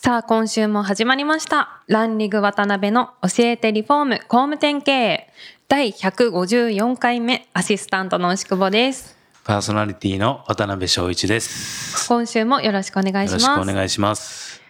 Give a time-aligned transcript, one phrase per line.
[0.00, 1.82] さあ今週も始まりました。
[1.88, 5.32] ランリグ渡辺の教えてリフォーム工務店経営。
[5.66, 9.18] 第154回目アシスタントの牛久保です。
[9.42, 12.08] パーソナリティの渡辺翔一です。
[12.08, 14.62] 今週もよろしくお願いしよろますしくお願いします。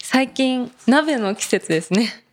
[0.00, 2.24] 最近鍋の季節ですね。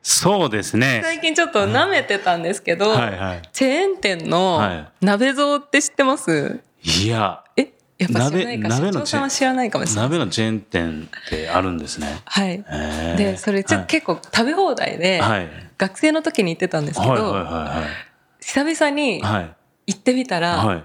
[0.00, 1.02] そうですね。
[1.04, 3.42] 最近ちょっと舐めてたんですけど、はいはい。
[3.52, 6.60] チェーン店のは鍋蔵って知ってます？
[6.82, 7.74] いや、え？
[8.00, 12.20] やっぱ知らないか鍋鍋の社長さんは知らないかもしれない鍋のチェーン店ってあるんですね。
[12.24, 12.64] はい
[13.18, 15.48] でそれちょ、はい結構食べ放題で、はい。
[15.76, 17.84] 学生の時に行ってたんですけど、はいは
[18.40, 19.34] い久々にはい。
[19.34, 19.56] はい。
[19.88, 20.84] 行ってみたら、はい。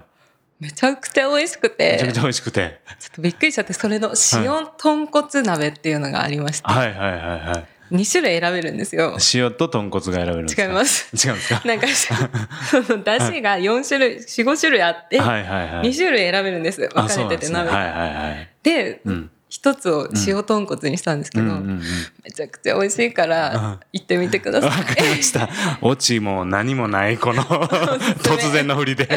[0.60, 2.80] めちゃくちゃ美味しくてめちゃくちゃ美味しくて。
[2.98, 7.66] ちょっとびっくりしちゃってそれの塩豚骨鍋っていうのがありまして、はいはいはいはい。
[7.92, 10.62] 2種類選べるんですよ塩と豚骨が選べるんですか？
[10.64, 11.62] 違います違うんですか？
[11.64, 11.86] なんか
[12.70, 15.88] その出汁が4種類45種類あって、はいはいはい。
[15.90, 17.16] 2種類選べるんです分あか。
[17.16, 18.48] れてて鍋はいはいはい。
[18.62, 19.30] で、うん。
[19.66, 21.44] 一つを塩豚骨にしたんですけど。
[21.44, 25.48] めちゃくちゃ美味しいから行ってみてくださいわかりました。
[25.80, 29.08] オチも何もないこの突然の振りで。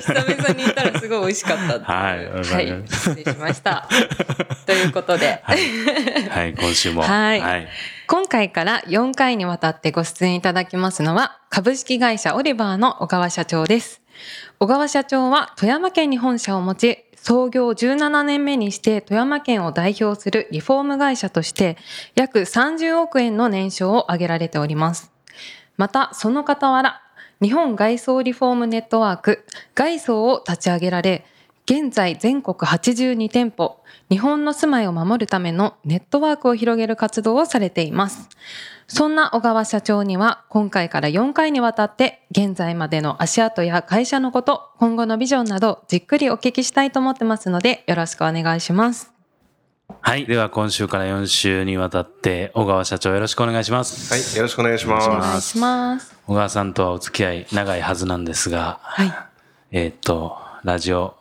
[0.00, 3.88] 久々に行ったらすごい美味しかったはいわかりました失礼しました
[4.66, 5.54] ということで、は
[6.44, 7.02] い、今週も。
[7.02, 7.68] はいはい。
[8.06, 14.00] 今回から4回にわたってご出演いただきますのは株式会社オリバーの小川社長です
[14.58, 21.76] 小川社長は富山県に本社を持ち創業17年目にして富山県を代表するリフォーム会社として
[22.14, 25.10] 約30億円の年商を挙げられております。
[25.76, 27.02] またその傍ら
[27.40, 31.24] 日本外装リフォームネットワーク外装を立ち上げられ
[31.70, 38.30] 現在全国82店舗日本の住まいを守るためのネットワークを広げる活動をされています
[38.86, 49.12] そんな小川社長には今回から4回にわたって現在までの足跡や会社のこと今後のビジョンなどじっくりお聞きしたいと思ってますのでよろしくお願いします
[50.00, 50.26] はい。
[50.26, 54.12] では、今週から4週にわたって、小川社長よろしくお願いします。
[54.12, 55.08] はい、よろしくお願いします。
[55.08, 59.12] お願いします小川さんとはお付き合い長いはずなんですが、はい
[59.70, 61.17] えーっと、ラジオ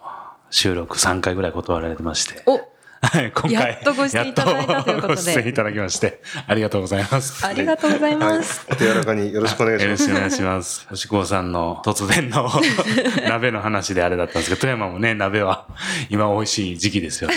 [0.49, 2.41] 収録3回ぐらい断られてまして。
[2.45, 2.59] お
[2.99, 3.51] はい、今回。
[3.51, 5.15] やっとご出演いただいたということで。
[5.15, 7.45] ご出演いただきまして、ありがとうございます。
[7.45, 9.79] ありがとうございはいます、、お手柔らかによろしくお願い。
[9.79, 10.09] します。
[10.09, 10.31] よろしくお願い。
[10.31, 10.87] します。
[10.89, 12.49] 星子さんの突然の
[13.29, 15.67] 鍋の話であれだったんですけど、富山もね、鍋は
[16.09, 16.77] 今美味しい。
[16.77, 17.35] 時期ですよね。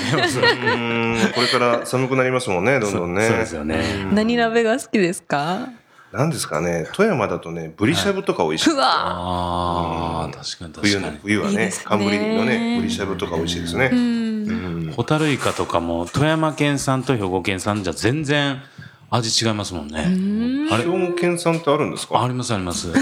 [1.34, 3.28] これから寒くなりますもんね、どんどんね。
[3.28, 3.84] そうですよね。
[4.12, 5.68] 何鍋が好きですか
[6.12, 8.72] なんですかね、富山だとね、ブリしゃぶとか美味しい。
[8.72, 11.18] うわああ、確かに確かに。
[11.22, 11.70] 冬はいね。
[11.70, 13.90] 寒ぶりのね、ブリしゃぶとか美味しいですね。
[13.92, 14.92] うん。
[14.96, 18.60] ホタルイカとかも富山県産と兵庫県産じゃ全然
[19.08, 20.68] 味違いますもんね。
[20.72, 20.84] あれ？
[20.84, 22.20] 兵庫県産ってあるんですか？
[22.22, 22.92] ありますあります。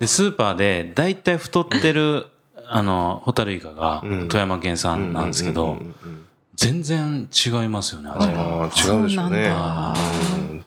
[0.00, 2.26] で、スーパーでだいたい太ってる、
[2.66, 4.26] あの、ホタルイカがん。
[4.28, 5.78] 富山県産なんですけど、
[6.58, 8.40] 全然違いますよね、味が。
[8.40, 9.48] ああ、違うでしょうね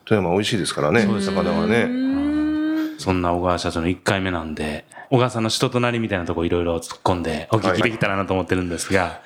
[0.06, 1.90] 富山美味しいですからね、魚はね。
[2.98, 9.20] そんな小川社長の1回目なんで、小川さんの人となりみたいなとこいろいろ突っ込んでお聞きできたらなと思ってるんですが、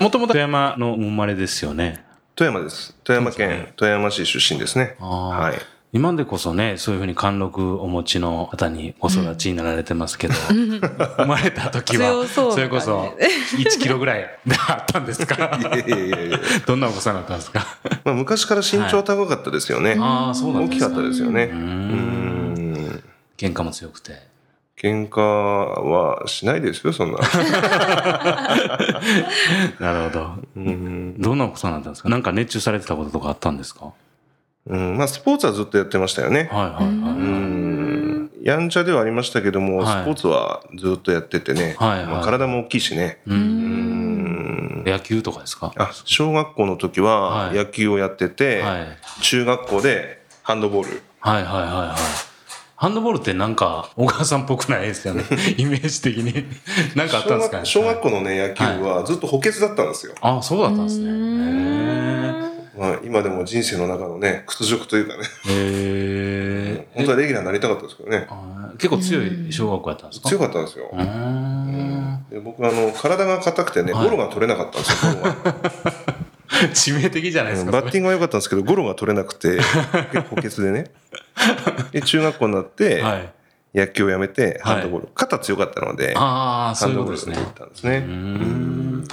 [0.00, 2.04] もともと富山の生まれですよね。
[2.36, 2.96] 富山です。
[3.02, 4.94] 富山県富山市出身ですね。
[5.00, 5.73] はい。
[5.94, 13.14] 今でこそね、そういうふうに貫禄お持ちの方にお育ちになられてますけど、生まれた時は、強そそれこそ
[13.56, 14.24] 1キロぐらい
[14.68, 15.36] あったんですか？
[15.36, 15.38] い
[15.78, 17.64] やいやいやいやどんなお子さんだったんですか？
[18.04, 19.96] まあ昔から身長高かったですよね。
[20.00, 21.44] ああ、そうなん大きかったですよね。
[21.44, 23.02] うん。
[23.38, 24.34] 喧嘩も強くて。
[24.76, 27.18] 喧嘩はしないですよ、そんな。
[29.78, 30.34] なるほど。
[30.56, 31.14] うん。
[31.20, 32.08] どんなお子さんだったんですか？
[32.08, 33.92] なんか熱中されてたこととかあったんですか？
[34.66, 36.48] うん、まあ、スポーツはずっとやってましたよね。
[36.50, 36.86] はいはいはい。
[36.86, 38.30] うん。
[38.42, 41.76] やんちゃではありましたけども、はいスポーツはずっとやっててね。
[41.78, 43.18] はいはいまあ、体も大きいしね。
[43.26, 43.34] う。
[43.34, 44.84] うんん。
[44.86, 45.72] 野球とかですか？
[45.76, 48.98] あ、小学校の時ははい野球をやってて、はい。
[49.22, 51.02] 中学校でハンドボール。
[51.20, 51.96] はいはいはいはい。
[52.76, 55.22] ハンドボールってなんか、小川さんっぽくないですよね。
[55.56, 56.44] イメージ的に。
[56.96, 57.64] なんかあったんですかね？
[57.64, 60.12] 小学小学校のね、野球はずっと補欠だったんですよ。
[60.20, 61.08] あ、そうだったんですね。
[61.08, 62.43] へ
[62.76, 65.50] まあ、今でも人生の中のね、屈辱というかね、え。
[65.50, 66.88] へえ。
[66.94, 68.26] 本当はレギュラーになりたかったですけどね。
[68.78, 70.28] 結構強い小学校やったんですか？
[70.28, 70.90] 強かったんですよ。
[70.92, 72.26] うーん。
[72.30, 75.92] で僕あの体が硬くてね、はいボールが取れなかったんですよ、ボールが
[76.74, 77.70] 致命的じゃないですか。
[77.72, 79.60] バッティングは良かったんですけど、ゴロが取れなくて、
[80.30, 80.90] 補欠でね。
[81.92, 83.28] で、中学校になって、はい。
[83.76, 85.08] 野球をやめて、はいハンドボール。
[85.14, 87.54] 肩強かったので、ああ、そハンういうことですねドボールに行っ。
[87.54, 87.96] たんですね。
[87.98, 89.04] うーん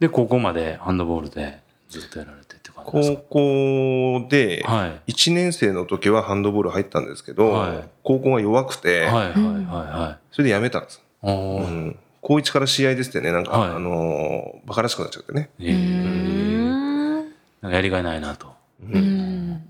[0.00, 5.12] で、高校までハンドボールでずっとやられてって感じです高校で、かはい。
[5.12, 10.24] 1年生の時はハンドボール入ったんですけど、はい高校が弱くて、はいはいはいはい。
[10.32, 11.02] それでやめたんです。
[11.22, 15.50] おうーん高1から試合ですってね、なんか、はいあのーバカらしくなっちゃってね。
[15.60, 17.24] えー
[17.60, 18.52] なんかやりがいないなと。
[18.82, 19.62] うん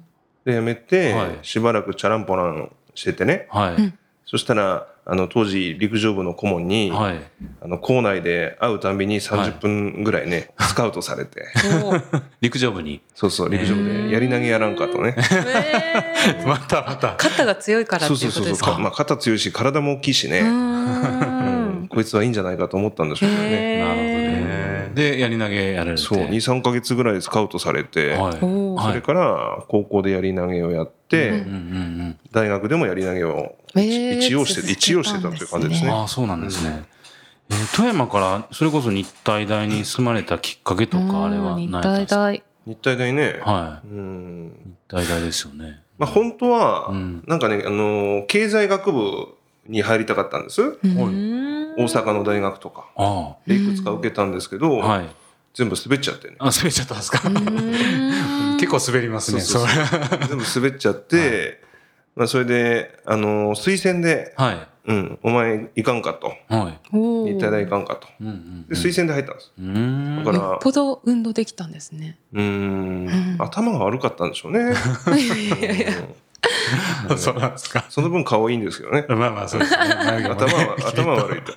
[0.45, 3.47] で、やめて、はいしばらくチャランポランしててね。
[3.51, 3.93] はい。
[4.27, 7.17] そしたら、あの、当時陸上部の顧問に、はい。
[7.63, 11.47] あの、校内で会うたんびに30分ぐらいね、スカウトされて、
[12.43, 13.01] 陸上部に？
[13.15, 15.15] そうそう、陸上部でやり投げやらんかとね。
[15.17, 17.15] えー またまた。
[17.17, 18.53] 肩が強いからってそうそうそうそう。
[18.53, 20.47] いうことですかまあ、肩強いし、体も大きいしうね、ー
[21.85, 23.79] んこいつはいいんじゃないかと思ったんでしょうけどね。
[23.79, 24.91] なるほどね。
[24.95, 26.03] で、やり投げやられて。
[26.03, 28.33] そう、2、3ヶ月ぐらいスカウトされて、はい。
[28.41, 30.98] それから高校でやり投げをやって。
[32.33, 35.91] 大学でもやり投げをえー一応して、一応してたという感じですね。
[35.91, 36.83] ああ、そうなんですね。
[36.83, 36.99] えー
[37.75, 42.17] 富山からそれこそ日体大に住まれたきっかけとかあれはうんないですか？
[42.33, 44.69] 大日体大ね、はうんい。
[44.69, 45.81] 日体大ですよね。
[45.97, 49.29] まあ、本当は、うんなんかね、あのー経済学部
[49.67, 50.61] に入りたかったんです。
[50.95, 51.07] 大
[51.79, 52.85] 大阪の大学とか。
[52.97, 54.87] あでいくつか受けたんですけど、あ。
[54.87, 55.09] はい。
[55.59, 56.37] 全部滑っちゃってね。
[56.39, 57.21] あ、滑っちゃったんですか？
[58.61, 59.41] 結構滑りますね。
[59.41, 59.77] そうそう
[60.21, 61.61] れ全部滑っちゃって、
[62.15, 64.69] まあ、それで、あのー推薦で、はい。
[64.87, 66.29] うん、お前行かんかと。
[66.49, 66.81] はい。
[66.97, 68.07] おー日体大行かんかと。
[68.21, 69.53] で、推薦で入ったんです。
[69.59, 70.17] うーん。
[70.25, 72.19] だからよっぽど運動できたんですね。
[72.33, 74.75] うーん、頭が悪かったんでしょうね。
[77.11, 77.85] う んそうなんですか。
[77.89, 79.05] その分顔いいんですけどね。
[79.09, 79.79] まあまあそうですね。
[79.79, 81.53] 頭は、頭は悪いと。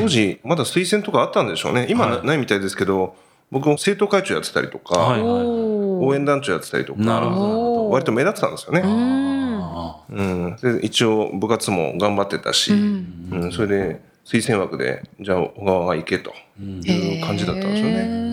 [0.00, 1.86] 当時、まだ推薦とかあったんでしょうね。
[1.88, 3.14] 今はいないみたいですけど、
[3.50, 7.90] 僕も生徒会長やってたりとか、はいお応援団長やってたりとなるほか、ど。
[7.90, 8.82] 割と目立ってたんですよね。
[8.84, 18.28] あうん、で一応部活も頑張ってたし、うんうんそれで推薦枠で、じゃあ小川が行けという感じだったんですよね。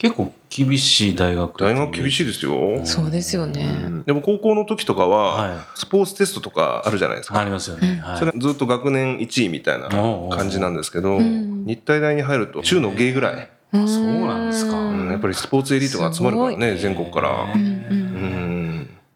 [0.00, 1.62] 結構厳しい大学。
[1.62, 2.80] 大学厳しいですよ。
[2.84, 3.82] そうですよね。
[3.84, 7.38] うんでも高校の時とかは、はスポーツテストとかあるじゃないですか。
[7.38, 8.00] ありますよね。
[8.02, 17.46] はいそれはずっと学年1位みたいな感じなんですけど、ん日体大に入ると中の芸ぐらい、そうそうなんですかうんやっぱりスポーツエリートが集まるからね、全国から。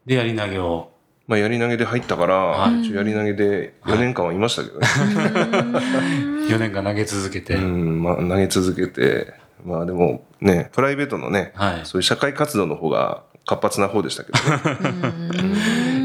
[0.04, 0.90] で、やり投げを。
[1.26, 4.87] まあ、やり投げで入ったから、やり投げで4年間はいましたけどね。
[6.52, 7.54] 4年間投げ続けて。
[7.54, 9.32] うん、まあ、投げ続けて、
[9.64, 11.81] まあでもね、プライベートのね、はい。
[11.84, 15.55] そういう社会活動の方が活発な方でしたけどね。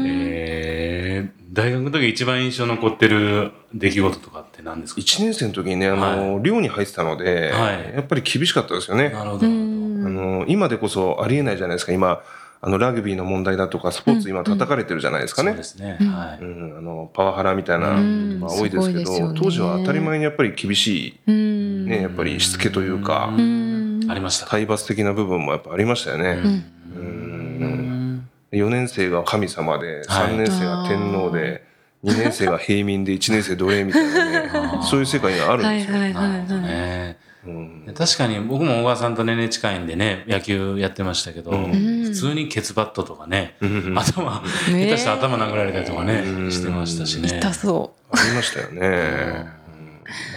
[0.06, 9.10] えー、大学の時一番印象残ってる出来事とかって何ですか1年生の時にね、あの、寮に入ってたので、はいやっぱり厳しかったですよね。
[9.10, 9.46] なるほど。
[9.46, 11.92] あの、今でこそありえないじゃないですか。
[11.92, 12.22] 今、
[12.62, 15.64] あの、ラグビーの問題だとか、スポーツ今叩かれてるじゃないですかねそうで。
[15.64, 15.96] すね。
[16.00, 16.46] はうい。
[16.46, 18.38] ん、あの、パワハラみたいな、うん。
[18.38, 24.46] まあ多いですけど、ね当時は当たり前にやっぱり厳しい、うんね、やっぱりしつけというか、うんありました。
[24.46, 26.40] 体罰的な部分もやっぱありましたよね。
[26.42, 31.64] うん4年生が神様で、はい3年生が天皇で、
[32.02, 34.04] 2年生が平民で、1年生奴隷みたい
[34.52, 35.98] なね、そういう世界があるんはいですよ。
[35.98, 36.62] はいはいはい。
[36.62, 37.16] ね。
[37.46, 47.28] うん確かに僕も小川さんと年齢近いんでね、野球やってましたけど、うん普通にケツバットとかね、うん頭、下ね手したら頭殴られたりとかね、うんしてましたしね。
[47.28, 49.59] 痛そありましたよね。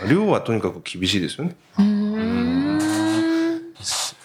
[0.01, 1.56] うんまあ寮はとにかく厳しいですよね。
[1.77, 1.82] う。
[1.82, 2.80] うん。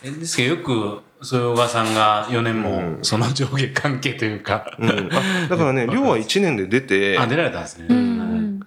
[0.03, 2.99] えですけど、よく、そういう小川さんが4年もうん。
[3.03, 4.89] その上下関係というか、うん。
[5.13, 7.87] あだからね、 寮は1年で出てあ、、出られたんですね。
[7.89, 8.61] うん。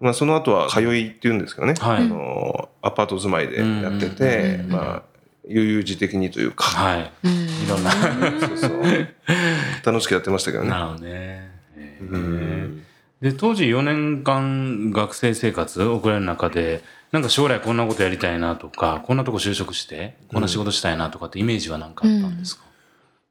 [0.00, 1.96] まあ、その後は通いっていうんですけどね、はい。
[1.98, 4.70] あのアパート住まいでやってて、うん。
[4.70, 5.02] まあ、
[5.48, 7.12] 悠々自適にというか、はい。
[7.24, 7.32] うん。
[7.32, 7.90] いろんな。
[7.90, 8.82] そうそう。
[9.84, 10.70] 楽しくやってましたけどね。
[10.70, 11.50] なるほどね。
[11.76, 12.10] えー。
[12.10, 12.84] うん
[13.20, 22.64] で、当時4年間学生生活を送られる中で、なんか将来こんなことやりたいなとか、こんなとこ就職して、こんな仕事したいなとかってイメージは何かあったんですか、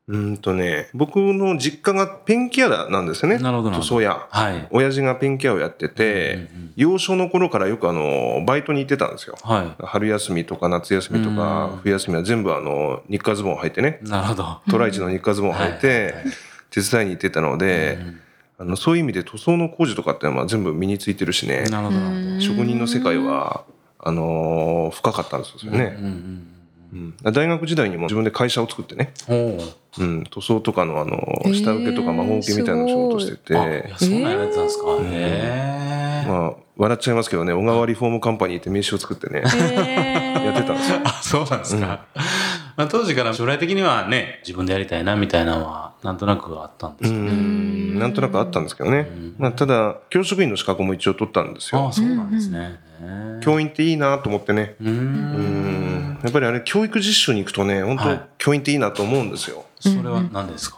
[0.07, 3.37] うんとね、僕の実家がペンキ屋なんですよね。
[3.39, 4.27] なるほどなるほど塗装屋。
[4.29, 4.67] はい。
[4.71, 9.35] 親父がペンキ屋をやってて、うんうん幼少の頃からよくあの、バイトに行ってたんですよ。
[9.41, 14.07] は春休みとか夏休みとかうん冬休みは全部あの、日課ズボン履いてね、い。
[14.07, 14.59] なるほど。
[14.69, 16.13] トライチの日課ズボン履いて、
[16.69, 17.97] 手伝いに行ってたので、
[18.59, 22.41] あのそういう意味で塗装の工事とかってのは全部身についてるしね、なるほど。
[22.41, 23.63] 職人の世界は、
[23.99, 25.95] あのー深かったんですよね。
[25.99, 26.53] うんうんうん
[26.93, 29.59] うん、大学時代にも自分で会社を作ってね、おお。
[29.99, 31.17] うん、塗装とかのあの
[31.53, 34.85] 下請けとか孫請けみたいな仕事してて、あ、いやそんなんやられてたんですか。
[35.01, 36.25] へえ。
[36.27, 40.99] まあ笑っちゃいますけどね小川リフォームカンパニーって名刺を作ってねへ やってたんですよ。
[41.03, 42.05] あ、そうなんですか。
[42.77, 47.17] まあ当時から将来的にはね、自分でやりたいなみたいなのは、なんとなくあったんでうすか？
[47.19, 47.99] ん。
[47.99, 49.35] なんとなくあったんですけどね、ん。
[49.39, 51.81] まあ、ただ教職員の資格も一応取ったんですよ。
[51.85, 52.79] ああ、そうなんですね。
[53.41, 54.75] 教員っていいなと思ってね。
[54.79, 54.85] う。
[54.85, 56.13] うん。
[56.13, 56.19] ん。
[56.23, 58.21] やっぱりあれ教育実習に行くとね本当、はい。
[58.37, 59.65] 教員っていいなと思うんですよ。
[59.79, 60.77] それは何ですか？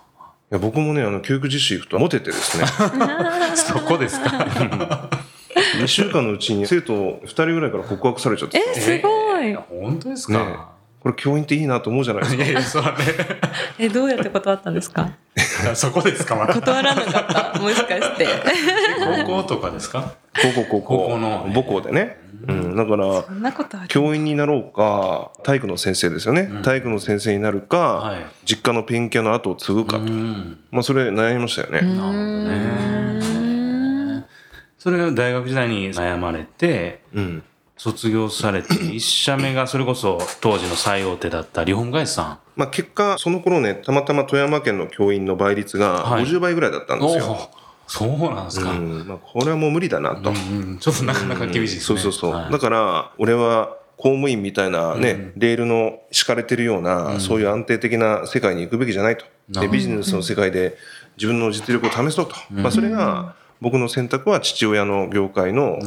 [0.51, 2.65] いや僕もねあの教育実習行くとモテてですね。
[3.55, 4.29] そこですか？
[5.79, 8.57] 2週間のうちに生徒2人ぐらいから告白されちゃって。
[8.57, 9.07] えすご
[9.41, 9.47] い。
[9.49, 10.78] えー本当ですねか。
[10.99, 12.43] これ教員っていいなと思うじゃないですか。
[12.43, 12.97] いやいや、そうだね。
[13.79, 15.09] えどうやって断ったんですか？
[15.73, 16.53] そこですか、まだ。
[16.53, 17.59] 断らなかった。
[17.59, 18.27] もしかして。
[19.25, 20.13] 高校とかですか？
[20.41, 20.97] 高校高校。
[20.97, 21.49] 高校の。
[21.53, 23.87] 母校でね、うん、だからそんなことある。
[23.87, 26.61] 教員になろうか体育の先生ですよね、うん。
[26.63, 28.25] 体育の先生になるか、はい。
[28.45, 30.59] 実家のペンキ屋の後を継ぐかと、うん。
[30.71, 31.97] まあそれ悩みましたよね、うん。
[31.97, 33.29] なるほど
[34.19, 34.25] ね。
[34.77, 37.43] それが大学時代に悩まれて、うん
[37.79, 46.25] 卒業されて、 一社目がそれこそ当時の最大手だったリフォーム会社さまあ、結果その頃ねたまたま富山県の教員の倍率がはい。
[46.25, 47.01] 50倍ぐらいだったんん。
[47.01, 47.49] ですよ、おお、
[47.87, 48.71] そうなんですか。
[48.71, 51.81] うんまあ、これはもう無理だなと、うんうんちょっとなかなか厳しいですね。
[51.81, 52.51] そうそうそう、はい。
[52.51, 55.33] だから俺は公務員みたいなね、うん。
[55.37, 57.19] レールの敷かれてるような、うん。
[57.21, 59.25] そういう安定的な世界に行くべきじゃないと。
[59.49, 60.77] でビジネスの世界で
[61.17, 62.61] 自分の実力を試そうと、うん。
[62.61, 65.79] まあ、それが僕の選択は父親の業界の。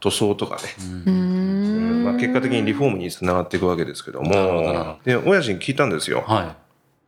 [0.00, 0.62] 塗装とかね、
[1.06, 2.02] ううん。
[2.02, 4.98] んまあ、結果的にリフォームにつながっていくわけですけども。
[5.04, 6.24] で親父に聞いたんですよ。
[6.26, 6.56] はい。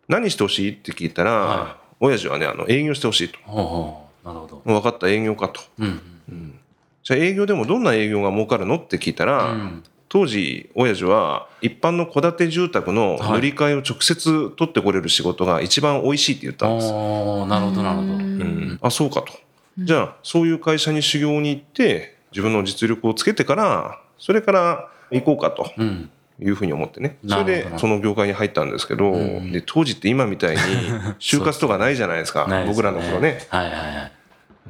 [0.09, 3.39] 何してほしいって聞いたら、は親父はねあの営業してほしいと。
[3.45, 4.29] ほうほう。
[4.29, 4.63] なるほど。
[4.65, 5.61] 分かった営業かと。
[5.79, 6.61] うん。
[7.03, 9.83] じゃあ営業でもどんな営業が儲かるのって聞いたら、うん。
[10.09, 18.13] 当時親父は一般の戸建て住宅の塗り替えを直接取ってこれる仕事が一番美味しいって言ったんです、おおなるほど、なるほど。
[18.13, 18.79] うん。
[18.81, 19.33] あそうかと、
[19.79, 26.11] じゃあそういう会社に修行に行って自分の実力をつけてからそれから行こうかとうん。
[26.41, 27.17] いうふうに思ってね。
[27.29, 29.53] それでその業界に入ったんですけど、ん。
[29.53, 30.63] で当時って今みたいに
[31.21, 32.49] 就活とかないじゃないですか。
[32.67, 33.47] 僕らの頃ね。
[33.51, 34.13] はいはいはい。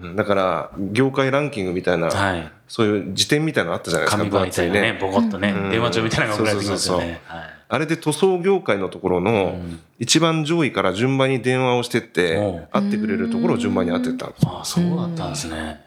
[0.02, 0.16] うん。
[0.16, 2.52] だから業界ランキングみたいな、はい。
[2.68, 5.70] そういう辞典みたいなのあったじゃないですか紙媒体がね、ボコッとねう、ん。
[5.70, 7.20] 電話帳みたいなのが送られてきますよそうね。
[7.26, 7.42] はい
[7.74, 9.80] あれで塗装業界のところのん。
[9.98, 14.30] 一番上位から順番に電話をしてって会ってくれるところを順番に会ってったん。
[14.30, 15.80] ですああ、そうだったんですね。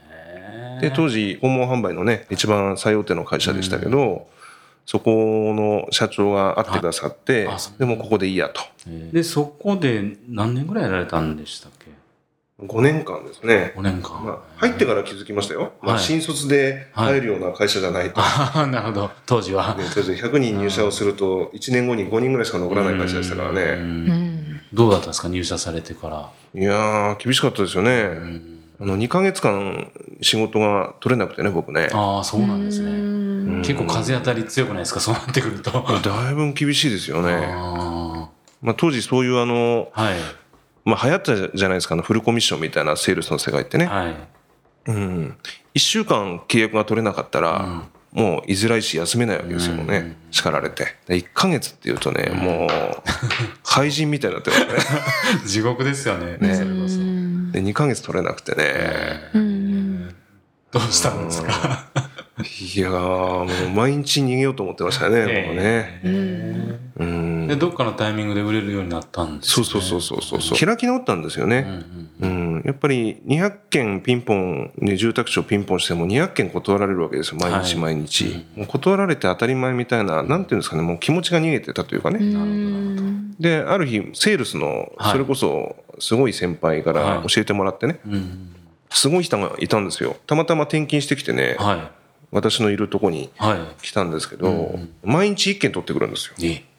[0.81, 4.27] で当時訪問販売のね一番最大手の会社でしたけど、
[4.85, 8.61] そこの社長が会ってくださって、でもここでいいやと。
[9.11, 11.87] で、そこで何年ぐらいやられたんでしたっけ？
[12.59, 14.23] 5年間ですね、?5 年間。
[14.25, 19.11] まあ、入ってから気づきましたよ、まあ、はい新卒で入るような会社じゃないと、ああ、なるほど。
[19.27, 19.75] 当時は。
[19.75, 25.27] ねとりあえず100人入社をすると1年後に5人ぐらいしか残らない会社でしたからうねうんどうだったんですか？
[25.29, 26.29] 入社されてから。
[26.59, 32.91] いやー厳しかったですよね、うんあの2ヶ月間仕事が取れなくてね僕ねああ、そうなんですね。
[32.91, 34.99] ね結構風当たり強くないですか？
[34.99, 35.71] そうなってくると。
[35.71, 37.33] だいぶ厳しいですよね。
[37.55, 38.29] あ
[38.61, 40.13] まあ、当時そういうあの、あはい。
[40.87, 44.15] まあ、流行ったじゃないですかあのフルコミッションみたいなセールスの世界ってね、はい。
[44.87, 45.37] うん、
[45.75, 50.15] 1週間契約が取れなかったら、もう居づらいし休めないわけですよね、うん。
[50.31, 50.95] 叱られて。
[51.07, 52.69] で1ヶ月っていうとね、もう
[53.65, 54.71] 廃人みたいになってますね。
[55.45, 56.37] 地獄ですよね。
[56.39, 56.55] ね。
[56.55, 56.97] それこそ。
[57.51, 60.15] で2ヶ月取れなくてね、うん。
[60.71, 61.85] どうしたんですか？
[62.39, 66.01] いやーもう毎日逃げようと思ってましたね、もうね、
[66.95, 67.47] うん。
[67.47, 70.57] で、どっかのタイミングで売れるようになったんですそうそうそうそうそうそう。
[70.65, 71.83] 開き直ったんですよね、
[72.19, 77.39] うん、やっぱり200件ピンポン、ね、住宅地をピンポンしても200件断られるわけですよ。
[77.41, 77.95] 毎日はい。
[77.95, 80.83] 毎日、もう断られて当たり前みたいななんていうんですかね。
[80.83, 83.35] もう気持ちが逃げてたというかね、うん。
[83.39, 85.11] である日セールスのはい。
[85.13, 87.27] それこそすごい先輩からはい。
[87.27, 88.53] 教えてもらってね、うん。
[88.91, 90.15] すごい人がいたんですよ。
[90.27, 91.96] たまたま転勤してきてね、はい。
[92.31, 96.35] 私のいるとこには来たんですけど、うん毎日1件取ってくるんですよ。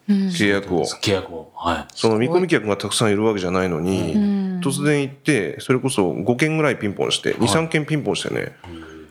[0.08, 0.84] 契約を。
[0.84, 1.52] 契約を。
[1.54, 1.86] はい。
[1.94, 4.60] その見込み客がたくさんいるわけじゃないのに、うん。
[4.60, 8.56] 突然行ってそれこそ5件ぐらいピンポンして23件ピンポンしてね、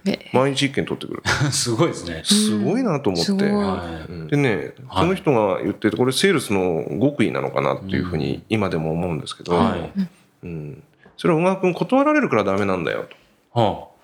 [0.05, 1.23] え毎日1件取ってくる。
[1.51, 2.21] すごいですね。
[2.23, 3.31] すごいなと思って。
[3.31, 4.27] うん。
[4.27, 5.03] でねはい。
[5.03, 9.91] その人が言っててこれセールスの極意なのかなっていうふうに今でも思うんですけど、はい。
[10.43, 10.83] うん、
[11.17, 13.07] それは小川君断られるからダメなんだよ
[13.53, 13.59] と。
[13.59, 13.96] はあ。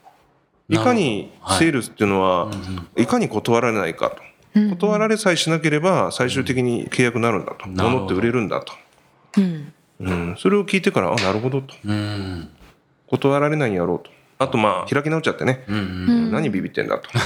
[0.73, 2.51] いかにセールスっていうのは、
[2.97, 4.17] いかに断られないかと。
[4.17, 7.67] うん断られさえしなければ最終的に契約になるんだと。
[7.67, 8.73] 物って売れるんだと、
[9.37, 9.73] うん。
[9.99, 11.73] うん、それを聞いてからあなるほどと。
[11.83, 12.49] うん。
[13.07, 14.11] 断られないやろうと。
[14.37, 15.85] あとまあ開き直っちゃってね、うんううん。
[16.29, 16.31] ん。
[16.31, 17.09] 何ビビってんだと。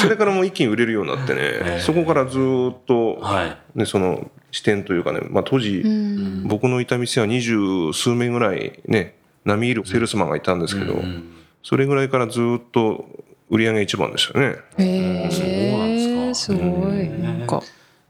[0.00, 2.40] それからもう一気に売れるようになってね、えそこからずっ
[2.86, 3.78] と、はい。
[3.78, 6.48] ね、その視点というかね、まあ、当時、うん。
[6.48, 11.34] 僕のいた店は二十数名ぐらいね並みいるセールスマンがいたんですけど、うんうん。
[11.62, 13.06] それぐらいからずっと
[13.50, 14.56] 売り上げ一番でしたね。
[14.78, 15.44] へそ
[15.76, 16.62] うなんですえか。
[16.62, 17.08] すごい。
[17.20, 17.62] なんか。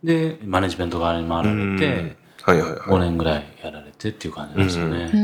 [0.03, 5.11] で、マネジメント側に回られて、はいはい5は年ぐらいやられてっていう感じですよね。
[5.15, 5.17] う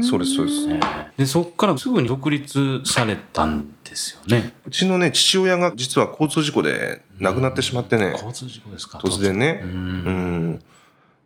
[0.00, 0.04] ん。
[0.04, 0.68] そうですそうです。
[0.70, 0.80] ええ。
[1.16, 4.52] で、そこからすぐに独立されたんですよね。
[4.66, 4.68] い。
[4.68, 8.98] うちのね父親が実は交通事故で亡くなってしまってね、交通事故ですか。
[8.98, 9.60] 突然ね。
[9.64, 10.62] ううんん。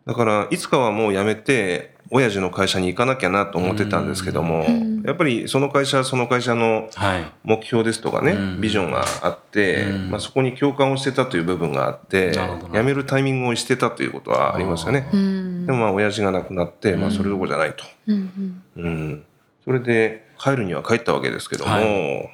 [0.07, 5.01] だからいつかはもう辞めて親父の会社に行かなきゃなと思ってたんですけども、うん。
[5.03, 7.25] やっぱりその会社はその会社のはい。
[7.43, 8.61] 目標ですとかね、うん。
[8.61, 10.11] ビジョンがあって、うん。
[10.11, 15.09] まあ、そこに共感をしてたという部分があって辞めるタイミングをしてたということはありますよね。
[15.13, 15.65] うん。
[15.65, 17.83] でもまあ親父が亡くなって、まあ、それどころじゃないと。
[18.07, 19.25] うんうん、
[19.65, 22.29] それで帰るには帰ったわけですけども、は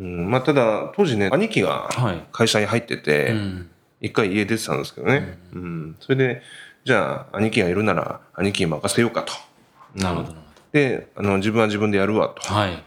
[0.00, 0.30] うん。
[0.30, 2.26] まあ、ただ当時ね兄貴がはい。
[2.32, 3.70] 会社に入ってて、うん。
[4.00, 5.96] 一回家出てたんですけどね、うん。
[5.98, 6.42] それで
[6.88, 9.34] じゃあ兄貴がいるなら兄貴に任せようかと。
[9.94, 10.40] なるほどなる
[10.72, 12.40] であの自分は自分でやるわと。
[12.50, 12.82] はい。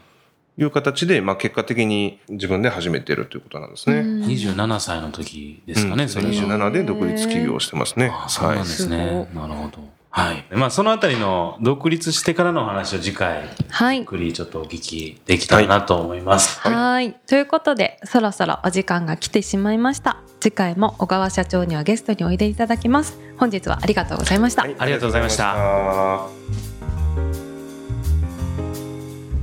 [0.58, 4.00] いう形で、まあ、結果的に自分で始めてるということなんですね。
[4.00, 6.30] うん27歳の時ですかね、うんそれが。
[6.32, 8.10] 27で独立起業をしてますね。
[8.12, 8.96] あそうなんはいですね。
[8.96, 9.78] はいなるほど。
[10.10, 10.44] はい。
[10.50, 16.58] まあ、そのあたりの独立してからのお話を次回、はいゆっくりちょっとお聞きできたらなと思います。
[16.58, 23.16] はいということでそろそろお時間が来てしまいました次回も小川社長にはゲストにおいでいただきます。
[23.38, 26.26] 本日はありがとうございました、はいありがとうございました。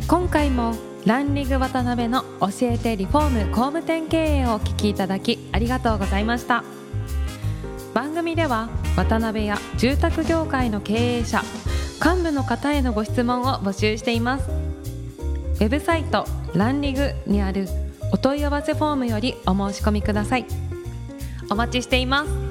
[0.10, 0.76] 今回も
[1.06, 6.66] ランリング渡辺の教えてリフォーム工務店経営をお聞きいただきありがとうございました。
[7.94, 11.42] 番組では渡辺や住宅業界の経営者
[12.04, 14.50] 幹部の方へのご質問を募集しています。
[14.50, 16.26] ウェブサイト
[16.56, 17.70] ランリグにある
[18.12, 20.46] お問い合わせフォームよりお申し込みください
[21.52, 22.49] お待ちしています。